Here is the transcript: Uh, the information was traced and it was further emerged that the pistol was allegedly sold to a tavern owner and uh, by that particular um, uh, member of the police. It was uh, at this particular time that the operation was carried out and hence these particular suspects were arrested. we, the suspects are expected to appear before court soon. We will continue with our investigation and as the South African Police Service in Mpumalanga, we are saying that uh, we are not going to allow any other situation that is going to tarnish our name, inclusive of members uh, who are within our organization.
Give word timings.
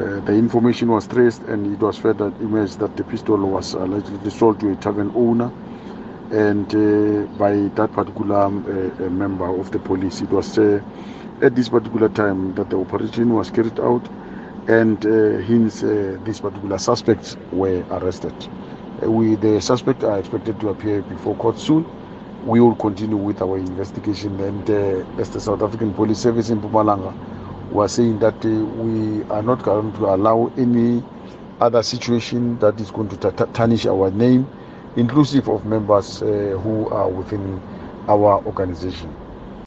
Uh, 0.00 0.18
the 0.20 0.32
information 0.32 0.88
was 0.90 1.06
traced 1.06 1.42
and 1.42 1.74
it 1.74 1.78
was 1.82 1.98
further 1.98 2.32
emerged 2.40 2.78
that 2.78 2.96
the 2.96 3.04
pistol 3.04 3.36
was 3.36 3.74
allegedly 3.74 4.30
sold 4.30 4.58
to 4.58 4.70
a 4.72 4.76
tavern 4.76 5.12
owner 5.14 5.52
and 6.30 6.74
uh, 6.74 7.26
by 7.36 7.52
that 7.76 7.92
particular 7.92 8.40
um, 8.40 8.64
uh, 8.98 9.02
member 9.10 9.44
of 9.60 9.70
the 9.72 9.78
police. 9.78 10.22
It 10.22 10.30
was 10.30 10.56
uh, 10.56 10.80
at 11.42 11.54
this 11.54 11.68
particular 11.68 12.08
time 12.08 12.54
that 12.54 12.70
the 12.70 12.78
operation 12.78 13.34
was 13.34 13.50
carried 13.50 13.78
out 13.78 14.08
and 14.68 15.02
hence 15.44 15.80
these 16.24 16.40
particular 16.40 16.78
suspects 16.78 17.36
were 17.52 17.84
arrested. 17.90 18.32
we, 19.02 19.34
the 19.34 19.60
suspects 19.60 20.02
are 20.04 20.18
expected 20.18 20.58
to 20.60 20.70
appear 20.70 21.02
before 21.02 21.34
court 21.36 21.58
soon. 21.58 21.84
We 22.46 22.60
will 22.60 22.76
continue 22.76 23.16
with 23.18 23.42
our 23.42 23.58
investigation 23.58 24.40
and 24.40 24.70
as 25.20 25.28
the 25.28 25.40
South 25.40 25.60
African 25.62 25.92
Police 25.92 26.20
Service 26.20 26.48
in 26.48 26.60
Mpumalanga, 26.62 27.12
we 27.72 27.84
are 27.84 27.88
saying 27.88 28.18
that 28.20 28.34
uh, 28.44 28.48
we 28.48 29.22
are 29.24 29.42
not 29.42 29.62
going 29.62 29.92
to 29.94 30.06
allow 30.06 30.52
any 30.58 31.02
other 31.60 31.82
situation 31.82 32.58
that 32.58 32.80
is 32.80 32.90
going 32.90 33.08
to 33.08 33.16
tarnish 33.52 33.86
our 33.86 34.10
name, 34.10 34.48
inclusive 34.96 35.48
of 35.48 35.64
members 35.64 36.22
uh, 36.22 36.26
who 36.62 36.88
are 36.90 37.08
within 37.08 37.60
our 38.08 38.42
organization. 38.46 39.14